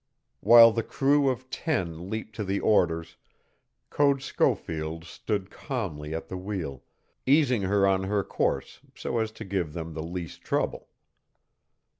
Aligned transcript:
While 0.39 0.71
the 0.71 0.81
crew 0.81 1.29
of 1.29 1.51
ten 1.51 2.09
leaped 2.09 2.33
to 2.37 2.43
the 2.43 2.59
orders, 2.59 3.17
Code 3.91 4.23
Schofield 4.23 5.03
stood 5.05 5.51
calmly 5.51 6.15
at 6.15 6.27
the 6.27 6.37
wheel, 6.37 6.81
easing 7.27 7.61
her 7.61 7.85
on 7.85 8.05
her 8.05 8.23
course, 8.23 8.79
so 8.95 9.19
as 9.19 9.31
to 9.33 9.45
give 9.45 9.73
them 9.73 9.93
the 9.93 10.01
least 10.01 10.41
trouble. 10.41 10.87